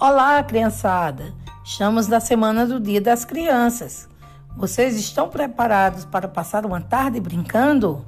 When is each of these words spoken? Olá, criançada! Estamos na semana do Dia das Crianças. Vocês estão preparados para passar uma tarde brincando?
Olá, 0.00 0.42
criançada! 0.42 1.30
Estamos 1.62 2.08
na 2.08 2.20
semana 2.20 2.64
do 2.64 2.80
Dia 2.80 3.02
das 3.02 3.26
Crianças. 3.26 4.08
Vocês 4.56 4.96
estão 4.96 5.28
preparados 5.28 6.06
para 6.06 6.26
passar 6.26 6.64
uma 6.64 6.80
tarde 6.80 7.20
brincando? 7.20 8.02